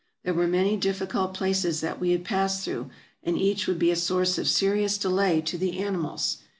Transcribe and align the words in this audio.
There 0.23 0.33
were 0.33 0.47
many 0.47 0.77
difficult 0.77 1.35
places 1.35 1.79
that 1.81 1.99
we 1.99 2.09
had 2.09 2.25
passed 2.25 2.63
through, 2.65 2.89
and 3.21 3.37
each 3.37 3.67
would 3.67 3.77
be 3.77 3.91
a 3.91 3.95
source 3.95 4.39
of 4.39 4.47
serious 4.47 4.97
delay 4.97 5.41
to 5.41 5.59
the 5.59 5.77
animals. 5.77 6.37